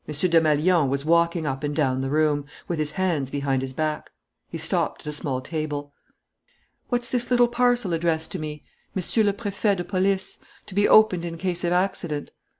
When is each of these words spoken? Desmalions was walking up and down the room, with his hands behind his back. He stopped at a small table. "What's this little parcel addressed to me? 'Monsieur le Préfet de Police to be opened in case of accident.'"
Desmalions 0.07 0.89
was 0.89 1.05
walking 1.05 1.45
up 1.45 1.63
and 1.63 1.75
down 1.75 1.99
the 1.99 2.09
room, 2.09 2.47
with 2.67 2.79
his 2.79 2.89
hands 2.93 3.29
behind 3.29 3.61
his 3.61 3.71
back. 3.71 4.09
He 4.49 4.57
stopped 4.57 5.01
at 5.01 5.07
a 5.07 5.11
small 5.11 5.41
table. 5.41 5.93
"What's 6.89 7.07
this 7.07 7.29
little 7.29 7.47
parcel 7.47 7.93
addressed 7.93 8.31
to 8.31 8.39
me? 8.39 8.63
'Monsieur 8.95 9.21
le 9.23 9.31
Préfet 9.33 9.77
de 9.77 9.83
Police 9.83 10.39
to 10.65 10.73
be 10.73 10.87
opened 10.89 11.23
in 11.23 11.37
case 11.37 11.63
of 11.63 11.71
accident.'" 11.71 12.31